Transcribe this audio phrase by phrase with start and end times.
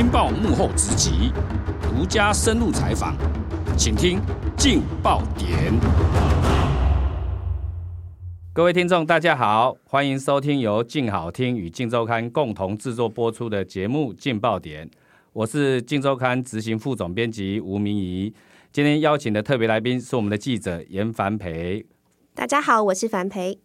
[0.00, 1.30] 镜报幕后直击，
[1.82, 3.14] 独家深入采访，
[3.76, 4.18] 请听
[4.56, 5.74] 劲爆点。
[8.54, 14.88] 各位听众，大家好，欢迎收听由劲好听与劲周刊共同制作播出的节目《劲爆点》，
[15.34, 18.32] 我是劲周刊执行副总编辑吴明仪。
[18.72, 21.84] 今天邀请的特别来宾是我们的记者严凡培。
[22.34, 23.58] 大家好，我是凡培。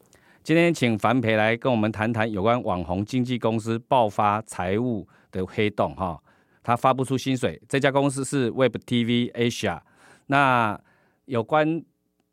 [0.43, 6.21] 今天请凡培来跟我们谈谈有关网红经纪公司爆发财务的黑洞哈，
[6.65, 7.61] 他发不出薪水。
[7.69, 9.79] 这家公司是 Web TV Asia。
[10.25, 10.77] 那
[11.25, 11.85] 有关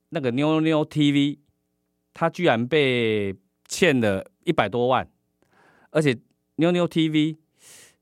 [0.09, 1.39] 那个妞妞 TV，
[2.15, 3.37] 他居然被
[3.69, 5.07] 欠了一百多万，
[5.91, 6.19] 而且
[6.57, 7.37] 妞妞 TV，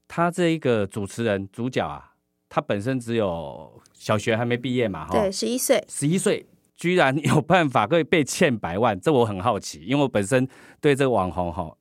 [0.06, 2.06] 他这一个主持人主角啊。
[2.52, 6.44] 他本身只有小学还没毕业嘛，哈，对，十一岁，十一岁
[6.76, 10.48] 居然有办法可以被欠百万，这我很好奇，因为我本身
[10.80, 11.72] 对这个网红哈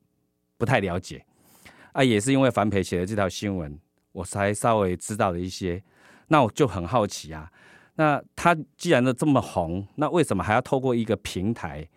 [0.60, 1.26] 不太了解，
[1.94, 3.80] 啊，也是因为樊培写的这条新闻，
[4.20, 5.82] 我才稍微知道了一些，
[6.28, 7.50] 那我就很好奇啊，
[7.96, 11.88] 那他既然都这么红，那为什么还要透过一个平台，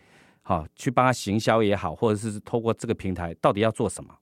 [0.43, 4.15] 好去帮他行销也好，或者是透过这个平台，到底要做什么？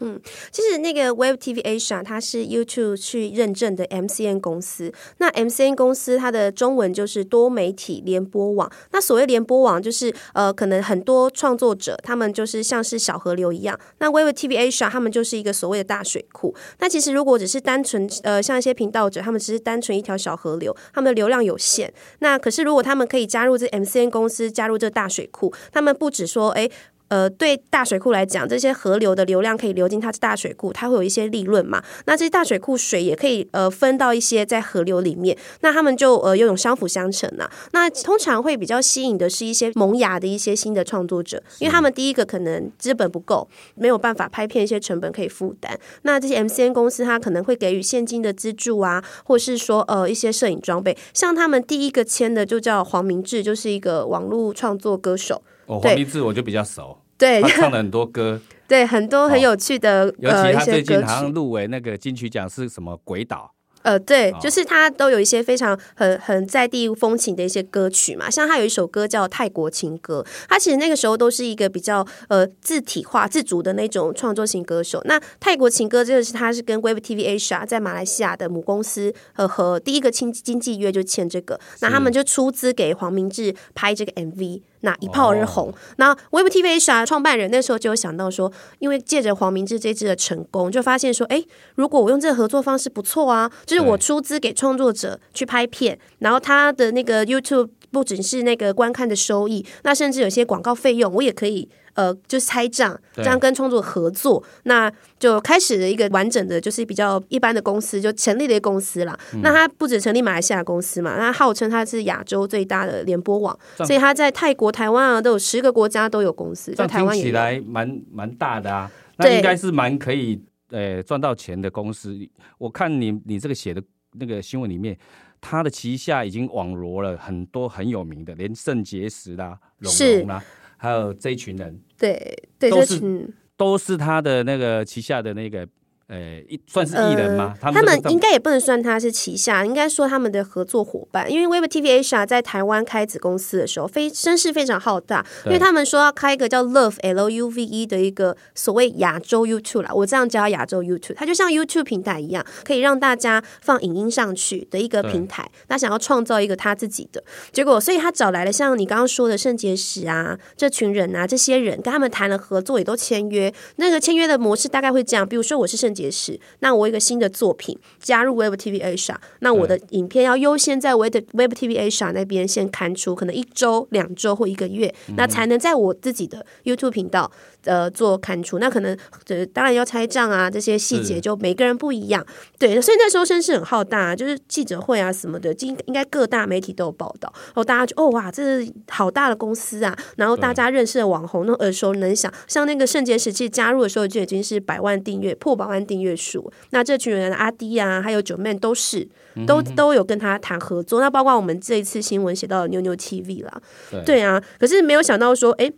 [0.00, 0.20] 嗯，
[0.52, 4.92] 其实那个 Web TV Asia 它是 YouTube 去认证的 MCN 公司。
[5.18, 8.70] 那 MCN 公司它的中文就是多媒体联播网。
[8.92, 13.78] 那所谓联播网，就是呃，可能很多创作者他们就是像是小河流一样。
[13.98, 16.54] 那 Web TV Asia 他们就是一个所谓的大水库。
[16.78, 21.92] 那其实如果只是单纯呃，像一些频道者，他们只是单纯一条小河流，他们的流量有限。
[22.20, 26.62] 那可是如果他们可以加入这 MCN 公司，加入这大水库，他们不止说哎。
[26.62, 26.72] 诶
[27.08, 31.82] 呃，对大水库来讲，这些河流的流量可以流进它的大水库，它会有一些利润嘛。
[32.06, 37.52] 那这些大水库水也可以呃分到一些在河流里面，那他们就呃有相辅相成呐、啊。
[37.72, 45.78] 那通常会比较吸引的是一些萌芽的一些新的创作者，因为他们第一个可能资本不够，没有办法拍片，一些成本可以负担。
[46.02, 50.96] 那这些 MCN 公司它可能会给予现金的资助啊，或是说呃一些摄影装备。
[51.14, 55.42] 像他们第一个签的就叫黄明志，就是一个网络创作歌手。
[55.68, 63.54] 哦，黄明志我就比较熟，对，他唱了很多歌， 对，很多很有趣的，哦、尤其他最近好像入围那个金曲奖是什么鬼岛。
[63.82, 75.00] 呃，对，就是他都有一些非常很很在地风情的一些歌曲嘛，像他有一首歌叫《泰国情歌》，他其实那个时候都是一个比较呃自体化、自主的那种创作型歌手。
[75.04, 84.60] 那《泰国情歌》这个是他是跟 Web TV Asia 在马来西亚的母公司和和第一个经经纪约就签这个，那他们就出资给黄明志拍这个 MV。
[84.80, 91.44] 那一炮而红，那、哦、Web TV Asia 创办人那时候就有想到说，因为借着黄明志这支的成功，就发现说，哎，
[91.74, 101.68] 如果我用这个合作方式不错啊，就是我出资给创作者去拍片，然后他的那个 YouTube 不只是那个观看的收益，那甚至有些广告费用，我也可以。
[101.98, 104.88] 呃，就是拆账，这样跟创作合作，那
[105.18, 109.18] 就开始了一个完整的，就是比较一般的公司，就成立了一个公司了。
[109.34, 116.70] 嗯、那他不止成立马来西亚公司嘛，那号称他是亚洲最大的联播网，所以他在泰国、台湾啊都有十个国家都有公司。
[116.70, 122.16] 在台湾听起来蛮蛮大的啊，那应该是蛮可以呃赚到钱的公司。
[122.58, 123.82] 我看你你这个写的
[124.12, 124.96] 那个新闻里面，
[125.40, 130.44] 他的旗下已经网罗了很多很有名的，连肾结石啦、龙龙啦。
[130.78, 133.28] 还有这一群人，对，对，都是
[133.58, 135.68] 都是他的那个旗下的那个。
[136.08, 137.54] 呃，一算是艺人吗？
[137.60, 141.30] 呃、他们应该也不能算他是旗下，应该说他们的合作伙伴。
[141.30, 155.46] 因为 Web TV Asia 在台湾开子公司的时候，非声势非常浩大，因为他们说要开一个叫 Love L U V E 的一个所谓亚洲 YouTube 啦，我这样叫亚洲 YouTube，它就像 YouTube 平台一样，可以让大家放影音上去的一个平台。
[155.68, 163.52] 他想要创造一个他自己的结果，所以他找来了像你刚刚说的圣结石啊，这群人啊，这些人跟他们谈了合作，也都签约。
[163.76, 165.94] 那个签约的模式大概会这样，比如说我是圣。
[165.98, 177.30] 解释，那我一个新的作品加入 Web TV Asia，那我的影片要优先在 Web Web TV Asia 那边先刊出，可能一周、两周或一个月，那才能在我自己的 YouTube 频道
[177.64, 178.58] 呃做刊出。
[178.58, 182.24] 那可能呃当然要拆账啊，这些细节就每个人不一样。
[182.58, 187.32] 对，所以那时候声势很浩大，啊就是记者会啊什么的，应应该各大媒体都有报道。
[187.34, 189.96] 然后大家就哦哇，这是好大的公司啊！
[190.16, 195.78] 然后大家认识的网红，那耳熟能详，像那个圣结石，其实加入的时候就已经是百万订阅，破百万。
[195.88, 199.08] 订阅数，那这群人阿迪啊，还有九妹都是
[199.46, 201.00] 都都有跟他谈合作。
[201.00, 204.40] 那包括我们这一次新闻写到的妞妞 TV 啦，对，对啊。
[204.60, 205.72] 可是没有想到说，哎，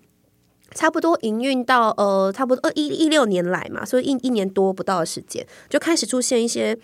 [0.75, 6.77] 差不多营运到呃，差不多二一一六年来嘛，所以一一年多不到的时间，就开始出现一些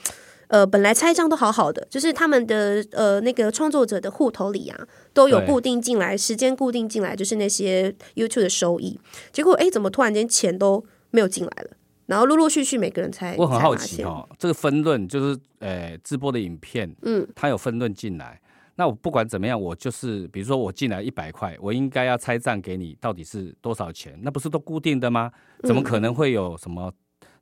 [0.49, 4.79] 呃，本来拆账都好好的，就是他们的呃那个创作者的户头里啊，
[5.13, 8.97] 都有固定进来，时间固定进来，就是那些 YouTube 的收益。
[9.33, 11.71] 结果哎，怎么突然间钱都没有进来了？
[12.07, 13.37] 然后陆陆续续每个人才。
[13.37, 18.41] 我很好奇哦，这个分论就是呃直播的影片，嗯，它有分论进来。
[18.79, 24.19] 那我不管怎么样，我就是比如说我进来一百块，我应该要拆账给你，到底是多少钱？
[24.23, 25.33] 那不是都固定的吗？
[25.63, 26.93] 怎么可能会有什么？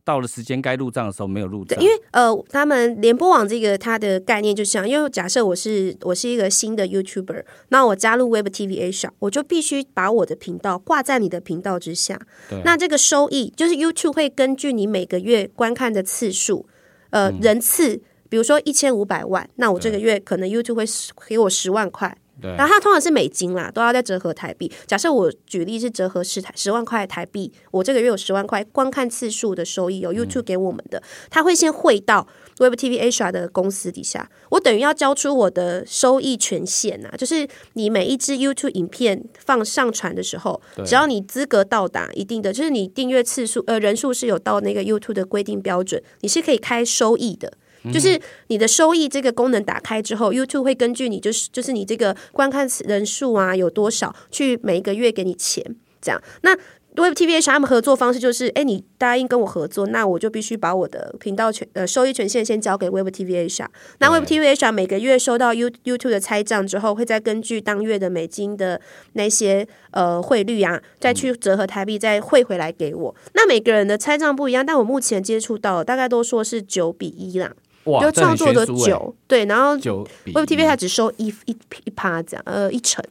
[0.04, 12.20] 到了时间该入账的时候没有入账，因为呃，他们联播网这个它的概念就是这样，因为假设我是我是一个新的 YouTuber，那我加入 Web TV Asia，我就必须把我的频道挂在你的频道之下。
[12.50, 16.66] 对那这个收益就是 YouTube 会根据你每个月观看的次数，
[17.08, 20.84] 呃，嗯、人次，比如说一千五百万，那我这个月可能 YouTube 会
[21.26, 22.14] 给我十万块。
[22.40, 24.70] 对然后它通常是美金啦，都要再折合台币。
[24.86, 32.26] 假设我举例是折合十台十万块台币，我这个月有十万块观看次数的收益，有 YouTube 给我们的，他、嗯、会先汇到
[32.58, 34.30] Web TV Asia 的公司底下。
[34.50, 47.52] 我等于要交出我的收益权限呐，就是你每一支 YouTube 影片放上传的时候，只要你资格到达一定的，就是你订阅次数呃人数是有到那个 YouTube 的规定标准，你是可以开收益的。
[47.92, 56.22] 就是你的收益这个功能打开之后，YouTube 会根据你就是就是你这个观看人数啊有多少，去每一个月给你钱，这样。
[56.42, 56.56] 那
[56.96, 63.66] Web TV Asia 他们合作方式就是，哎，你答应跟我合作，那我就必须把我的频道权呃收益权限先交给 Web TV Asia。
[63.98, 68.80] 那 Web TV Asia 每个月收到 You YouTube 的拆账之后，会再根据当月的美金的
[69.14, 73.12] 那些呃汇率啊，再去折合台币再汇回来给我。
[73.32, 77.52] 那每个人的拆账不一样，但我目前接触到大概都说是九比一啦。
[77.84, 83.04] 哇就创作的九对，然后 Web TV 它只收一一一趴这样，呃，一成。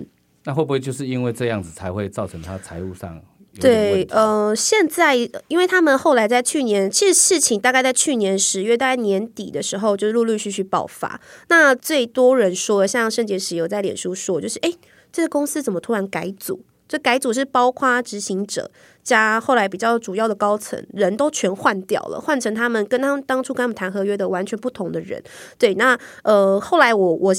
[0.45, 3.21] 那会不会就是因为这样子才会造成他财务上？
[3.59, 5.15] 对，呃，现在
[5.47, 11.21] 因为他们后来在去年，其实事情大概在去年十月，大概年底的时候，就陆陆续续爆发。
[11.49, 14.73] 那最多人说，像圣洁石油在脸书说，就是哎，
[15.11, 16.65] 这个公司怎么突然改组？
[16.87, 18.69] 这改组是包括执行者
[19.03, 25.21] 加后来比较主要的高层人都全换掉了，换成他们跟他们当初跟他们谈合约的完全不同的人。
[25.57, 27.33] 对，那呃后来我我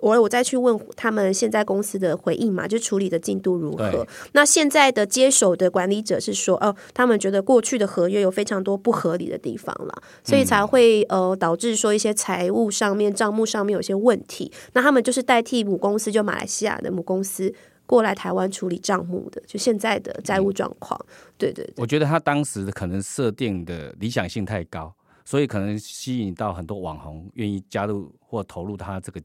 [0.00, 4.06] 我我再去问他们现在公司的回应嘛，就处理的进度如何？
[4.32, 14.52] 那现在的接手的管理者是说，哦、呃，他们觉得过去的合约有非常多不合理的地方了，所以才会呃导致说一些财务上面账目上面有些问题。
[14.72, 17.54] 那他们就是代替母公司，就马来西亚的母公司。
[17.86, 21.74] 过来台湾处理账目的，就现在的债务状况，嗯、对对对。
[21.76, 24.94] 我觉得他当时可能设定的理想性太高，
[25.24, 29.22] 所以可能吸引到很多网红愿意加入或投入他这个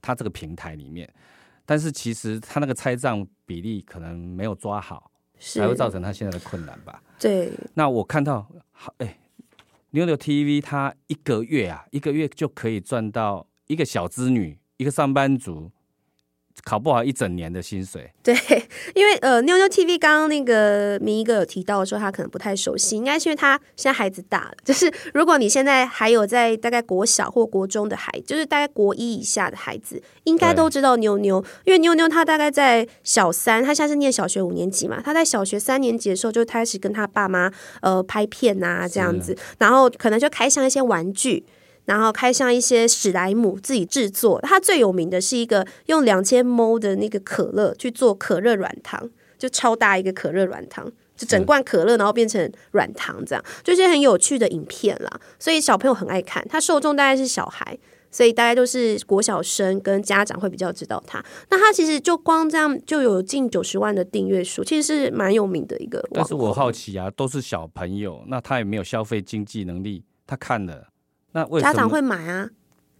[0.00, 1.10] 他这个平台里面。
[1.64, 7.02] 但是其实他那个拆账比例可能没有抓好，是才会造成他现在的困难吧？
[7.18, 7.50] 对。
[7.74, 9.18] 那我看到，好哎，
[9.90, 15.70] 牛牛 TV 他一个月啊，一个月就可以赚到一个小资女，一个上班族。
[16.64, 18.34] 考不好一整年的薪水， 对，
[18.94, 24.52] 因为呃，妞妞 TV 刚刚那个明一哥有提到说他可能不太熟悉，应该是因为他现在孩子大了。
[24.64, 37.50] 就是如果你现在还有在大概国小或国中的孩子，就是大概国一以下的孩子，应该都知道妞妞，因为妞妞她大概在小三，她现在是念小学五年级嘛，她在小学三年级的时候就开始跟她爸妈
[37.80, 41.44] 呃拍片啊这样子，然后可能就开箱一些玩具。
[41.84, 55.20] 然后开箱一些史莱姆自己制作，它最有名的是一个用两千 m 的那个可乐去做可乐软糖，就超大一个可乐软糖，就整罐可乐然后变成软糖这样，就是很有趣的影片啦。
[55.38, 57.76] 所以小朋友很爱看，它受众大概是小孩，
[58.12, 61.20] 所以大概都是国小生跟家长会比较知道它。
[61.50, 66.00] 那它其实就光这样就有近九十万的订阅数，其实是蛮有名的一个。
[66.12, 70.91] 但是我好奇啊，都是小朋友，那他也没有消费经济能力，他看了。
[71.32, 72.48] 那家长会买啊？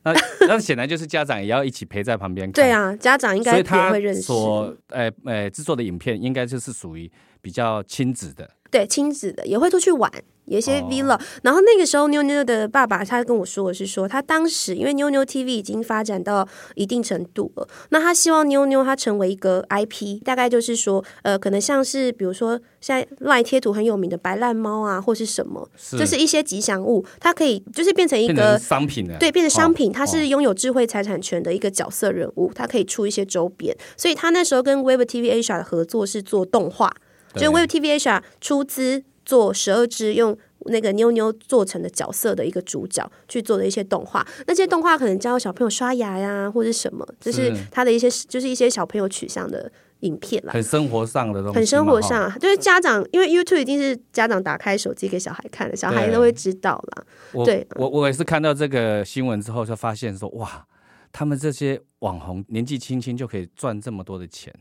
[0.05, 0.13] 那
[0.49, 2.65] 那显然就是家长也要一起陪在旁边看。
[2.65, 4.23] 对啊，家长应该也会认识。
[4.23, 7.11] 所呃呃制作的影片应该就是属于
[7.41, 8.51] 比较亲子的。
[8.71, 10.11] 对，亲子的也会出去玩。
[10.53, 25.99] 有一些 vlog，、哦、然后那个时候妞妞的爸爸他跟我说的是说，他当时因为妞妞 TV 已经发展到一定程度了，那他希望妞妞他成为一个 IP，大概就是说，呃，可能像是比如说现在 LINE 贴图很有名的白烂猫啊，或是什么，是。
[25.99, 36.93] 就是一些吉祥物，它可以就是变成一个商品的，对，变成商品，它是拥有智慧财产权的一个角色人物，它可以出一些周边，所以他那时候跟 Web TV Asia 的合作是做动画，
[37.33, 37.45] 对。
[37.45, 39.05] 就 Web TV Asia 出资。
[39.33, 40.37] 做十二只用
[40.67, 57.05] 那个妞妞做成的角色的一个主角去做的一些动画，那些动画可能教小朋友刷牙呀，或者什么，就是他的一些就是一些小朋友取向的影片啦，很生活上的东西，很生活上，就是家长因为 YouTube 一定是家长打开手机给小孩看的，小孩都会知道啦。
[57.43, 60.67] 对，我我也是看到这个新闻之后就发现说，哇，
[61.11, 64.55] 他们这些网红年纪轻轻就可以赚这么多的钱，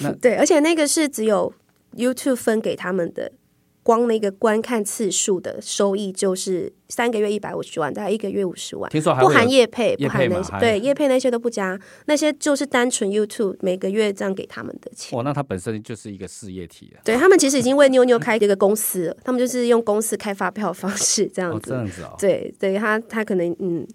[0.00, 1.52] 那 对，而且那个是只有
[1.96, 3.32] YouTube 分给他们的。
[3.86, 8.90] 光那个观看次数的收益就是三个月一百五十万，大概一个月五十万。
[8.90, 15.16] 听说还不含业配，不含那些，对业配那些都不加，那些就是单纯 YouTube 每个月这样给他们的钱。
[15.16, 17.00] 哦，那他本身就是一个事业体了。
[17.04, 21.72] 对他们其实已经为妞妞开一个公司了，他们就是用公司开发票方式这样子。
[21.72, 22.16] 哦，这样子哦。
[22.18, 23.86] 对对，他他可能嗯。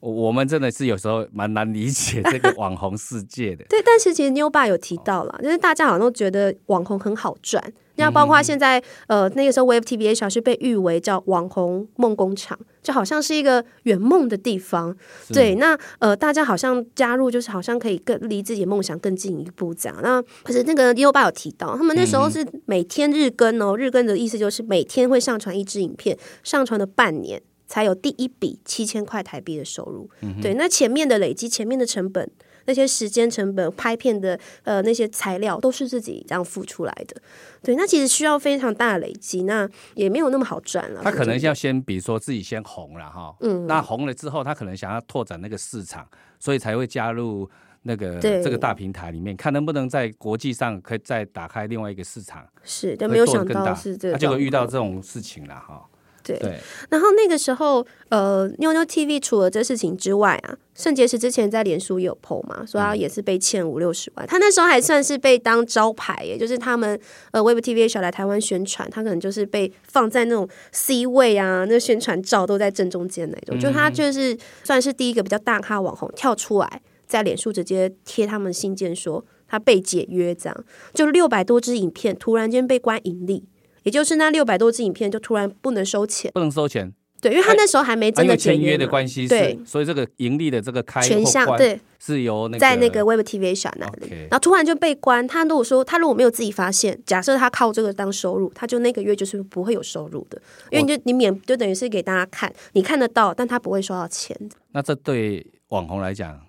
[0.00, 3.62] 我们真的是有时候蛮难理解这个网红世界的。
[3.68, 7.62] 对，但是其实妞爸有提到了，就是大家好像都觉得网红很好赚。
[8.00, 14.96] 那包括现在，呃，那个时候 Web TV 小是被誉为叫网红梦工厂，就好像是一个圆梦的地方。
[15.28, 19.96] 对，那呃，大家好像加入，就是好像可以更离自己的梦想更进一步这样。
[20.02, 27.42] 那可是那个妞爸有提到，他们那时候是每天日更哦，日更的意思就是每天会上传一支影片，上传了半年。
[27.70, 32.28] 才有第一笔七千块台币的收入，嗯，对，那前面的累积，前面的成本，
[32.70, 37.20] 那些时间成本、拍片的呃那些材料，都是自己这样付出来的，
[37.64, 41.00] 对，那其实需要非常大的累积，那也没有那么好赚了。
[41.02, 46.06] 他可能要先，比如说自己先红了哈，嗯，那红了之后，他可能想要拓展那个市场，
[46.38, 47.50] 所以才会加入
[47.82, 52.46] 那个这个大平台里面，看能不能在国际上可以再打开另外一个市场。
[52.62, 55.84] 是，但没有想到是这，他就会遇到这种事情了哈。
[56.22, 56.58] 对，对，
[56.90, 66.98] 然后那个时候，呃，妞妞 TV 除了这事情之外啊，圣结石之前在脸书也有 po 嘛，说他也是被欠五六十万，他那时候还算是被当招牌耶，就是他们
[67.32, 80.64] 呃 Web TV 小来台湾宣传，他可能就是被放在那种 C 位啊，那宣传照都在正中间那种，就他就是算是第一个比较大咖网红跳出来，在脸书直接贴他们信件说他被解约，这样。
[80.92, 83.44] 就六百多支影片突然间被关盈利。
[83.82, 91.80] 也就是那六百多支影片就突然不能收钱，不能收钱，对，因为他那时候还没真的签约的关系，对，所以这个盈利的这个开全项对。
[92.02, 94.08] 是由那个在那个 Web TV Asia 那里。
[94.22, 95.28] 然后突然就被关。
[95.28, 104.34] 他如果说他如果没有自己发现，假设他靠这个当收入，他就那个月就是不会有收入的，因为你就你免就等于是给大家看，你看得到，但他不会收到钱。
[104.72, 106.40] 那这对网红来讲，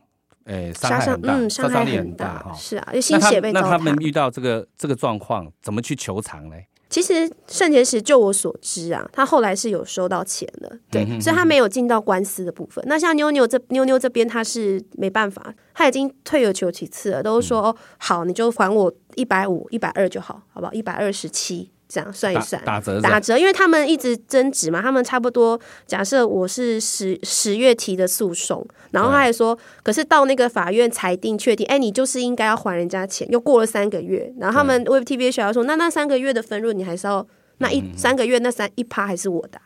[0.46, 2.40] 诶，伤害很大，嗯，伤害很大。
[2.40, 2.54] 哈。
[2.54, 6.56] 是啊，就心血被那他们遇到这个这个状况，怎么去求偿呢？
[6.92, 12.84] 其实圣结石，就我所知啊，他后来是有收到钱的，对，嗯、所以他没有进到官司的部分。
[12.86, 20.74] 那像妞妞这妞妞这边，他是没办法，他已经退而求其次了，都说、嗯、哦，好，你就还我一百五、一百二就好，好不好？
[20.74, 21.72] 一百二十七。
[21.92, 25.60] 这样算一算，打，打折，打折，因为他们一直争执嘛，他们差不多。
[25.86, 33.30] 假设我是十十月提的诉讼，然后他还说，可是到那个法院裁定确定，哎，你就是应该要还人家钱。
[33.30, 39.60] 又过了三个月，然后他们 Web TV 学校说，那那三个月的分润你还是要那一三个月那三一趴还是我的，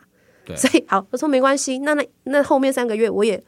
[0.44, 3.40] 对，所以好，我说没关系，那那那后面三个月我也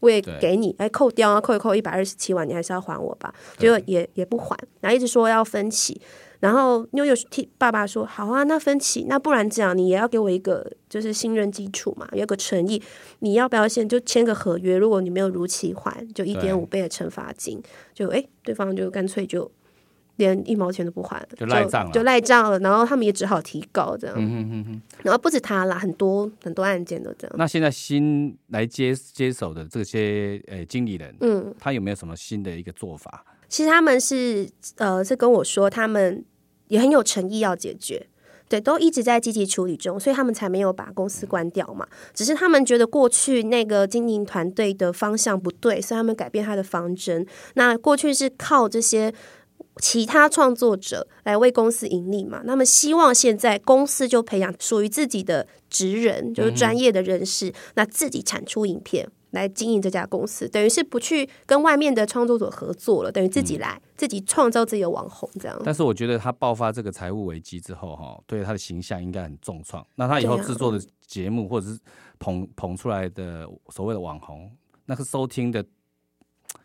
[0.00, 5.98] 我也给你，哎，扣掉啊，扣一扣一百二十七万，你还是要还我吧，结果也也不还，然后一直说要分期。
[6.40, 12.82] 然后妞妞替爸爸说：“好啊，那分期，那不然这样，你也要给我一个就是信任基础嘛，有个诚意。
[13.20, 14.76] 你要不要先就签个合约？
[14.76, 17.62] 如果你没有如期还，就一点五倍的惩罚金。
[17.94, 19.50] 就哎，对方就干脆就
[20.16, 22.58] 连一毛钱都不还，就赖账了，就赖账了。
[22.60, 24.82] 然后他们也只好提告这样。
[25.02, 27.36] 然后不止他啦，很多很多案件都这样。
[27.38, 36.24] 那现在新来接接手的这些呃经理人，嗯，他有没有什么新的一个做法？”其实他们是呃，是跟我说，他们
[36.66, 38.04] 也很有诚意要解决，
[38.48, 41.86] 对，都一直在积极处理中，所以他们才没有把公司关掉嘛。
[42.12, 47.24] 只是他们觉得过去那个经营团队的方向不对，所以他们改变他的方针。
[47.54, 49.14] 那过去是靠这些
[49.80, 59.08] 其他创作者来为公司盈利嘛，那么希望现在公司就培养属于自己的职人，就是专业的人士，嗯、那自己产出影片。
[59.32, 65.60] 来经营这家公司，等于是不去跟外面的创作者合作了，等于自己来，嗯、自己创造自己的网红这样。
[65.62, 69.86] 但是我觉得他爆发这个财务危机之后，哈，对他的形象应该很重创。
[69.96, 71.78] 那他以后制作的节目或者是
[72.18, 74.50] 捧捧出来的所谓的网红，
[74.86, 75.62] 那个收听的。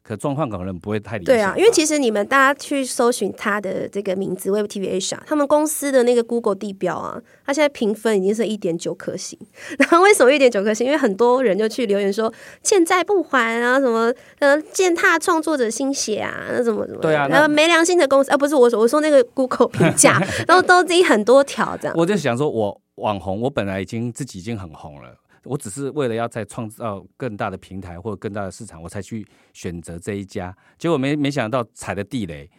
[0.04, 1.34] 可状况可能不会太理想。
[1.34, 9.38] 对啊，因为其实你们大家去搜寻他的这个名字 Web TV Asia，他们公司的那个 Google 地标啊，他现在评分已经是一点九颗星。
[9.78, 10.86] 然后为什么一点九颗星？
[10.86, 17.02] 因为很多人就去留言说欠债不还啊，什么呃践踏创作者心血啊，那怎么怎么。
[17.02, 21.96] 对啊，然后没良心的公司啊，不是我说我说那个 Google 评价， 然后都积很多条这样。
[21.96, 25.10] 我就想说，我网红，我本来已经自己已经很红了。
[25.44, 30.56] 我只是为了要再创造更大的平台或者更大的市场，我才去选择这一家。
[30.78, 32.50] 结果没没想到踩的地雷，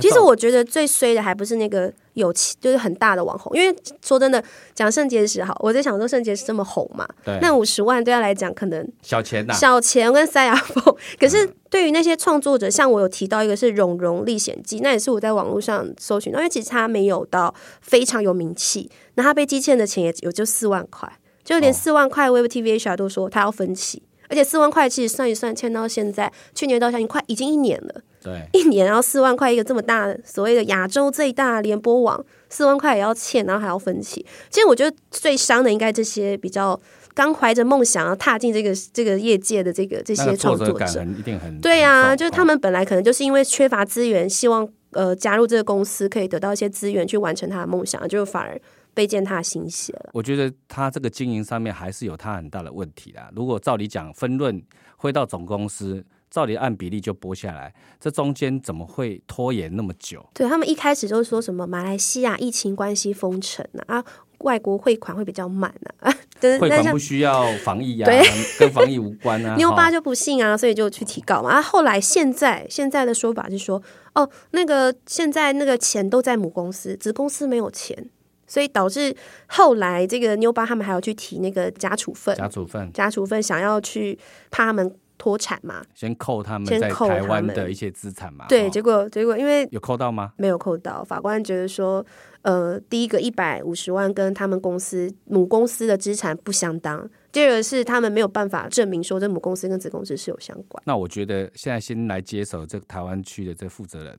[0.00, 3.56] 其实我觉得最衰的还不是那个有钱，就是很大的网红。
[3.56, 10.94] 因为说真的，讲圣结石好，我在想说圣结石这么红嘛，对，那五十万对他来讲可能小钱呐，小钱跟塞牙缝。
[11.18, 21.12] 可是对于那些创作者，嗯、像我有提到一个是《蓉蓉历险记》，那也是我在网络上搜寻，因为其实他没有到非常有名气，那他被积欠的钱也有就四万块，
[21.44, 24.02] 就连四万块 Web TV Asia 都说他要分期。
[24.28, 28.00] 而且四万块其实算一算，欠到现在，去年到现在快已经一年了。
[28.22, 34.24] 对， 一年然后四万块一个这么大的所谓的亚洲最大联播网，四万块也要欠，然后还要分期。
[34.48, 36.80] 其实我觉得最伤的应该这些比较
[37.12, 48.60] 刚怀着梦想要踏进这个这个业界的这个这些创作者，一定很对啊，就是他们本来可能就是因为缺乏资源，希望呃加入这个公司可以得到一些资源去完成他的梦想，就反而。
[48.94, 50.10] 被践踏心血了。
[50.12, 53.30] 我觉得他这个经营上面还是有他很大的问题啦。
[53.34, 54.62] 如果照理讲分润
[54.96, 60.24] 回到总公司，照理按比例就拨下来，这中间怎么会拖延那么久？
[60.32, 64.04] 对，他们一开始就说什么马来西亚疫情关系封城啊，啊，
[64.38, 66.14] 外国汇款会比较慢啊，
[66.60, 68.22] 汇款不需要防疫啊，对，
[68.60, 69.56] 跟防疫无关啊。
[69.58, 71.50] 妞巴就不信啊，所以就去提告嘛。
[71.50, 73.82] 啊，后来现在现在的说法是说，
[74.14, 78.08] 哦，那个现在那个钱都在母公司，子公司没有钱。
[78.50, 79.14] 所以导致
[79.46, 84.18] 后来这个妞巴他们还要去提那个假处分，假处分，假处分，想要去
[84.50, 85.80] 怕他们脱产嘛？
[85.94, 88.46] 先扣他们在台湾的一些资产嘛？
[88.48, 90.32] 对，结果结果因为有扣到吗？
[90.36, 92.04] 没有扣到，法官觉得说，
[92.42, 100.82] 呃，第一个一百五十万跟他们公司母公司的资产不相当，第二个是他们没有办法证明说这母公司跟子公司是有相关。
[100.84, 104.18] 那我觉得现在先来接手这个台湾区的这个负责人，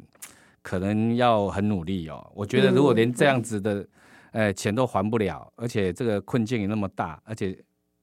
[0.62, 2.32] 可能要很努力哦。
[2.34, 3.86] 我觉得如果连这样子的。
[4.32, 7.58] 呃，钱都还不了，而且这个困境也那么大，而且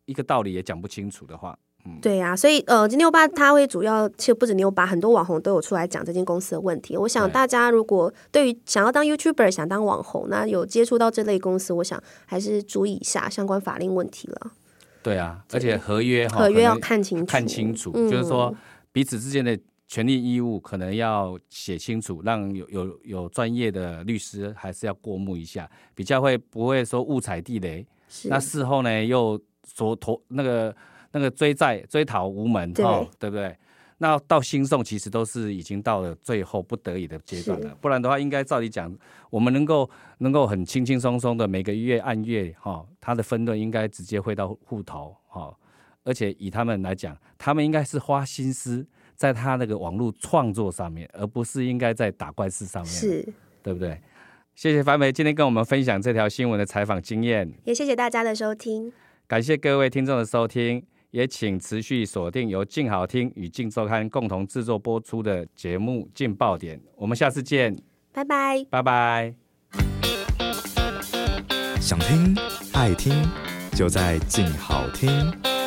[0.05, 6.97] 一个道理也讲不清楚的话，嗯，对呀、啊，所以呃，妞巴他会主要，其实不止妞巴，很多网红都有出来讲这间公司的问题。
[6.97, 14.53] 我想大家如果对于想要当 YouTuber、想当网红，那有接触到这类公司，我想还是注意一下相关法令问题了。
[15.03, 18.55] 对啊，而且合约合约要看清楚，看清楚，嗯、就是说
[18.93, 19.59] 彼此之间的。
[19.89, 27.85] 权利义务可能要写清楚，让有有有专业的律师还是要过目一下，比较会不会说误踩地雷？
[28.25, 30.77] 那事后呢又说投那个
[31.11, 33.57] 那个追债追讨无门，哈、哦、对不对？
[33.97, 38.95] 那到兴讼其实都是已经到了最后不得已的阶段了，不然的话，应该照理讲，
[39.31, 45.57] 我们能够能够很轻轻松松的每个月按月哈、哦，他的分润应该直接汇到户头哈、哦，
[46.05, 48.87] 而且以他们来讲，他们应该是花心思。
[49.19, 53.29] 在他那个网络创作上面，而不是应该在打怪事上面，是，
[53.63, 54.01] 对不对？
[54.55, 58.93] 谢谢凡梅今天跟我们分享这条新闻的采访经验，也谢谢大家的收听，
[59.27, 67.77] 感谢各位听众的收听，也请持续锁定由静好听与静周刊共同制作播出的节目《劲爆点》，我们下次见，
[68.13, 69.35] 拜拜，拜拜。
[71.81, 72.37] 想听
[72.73, 73.13] 爱听，
[73.73, 75.58] 就在静好听。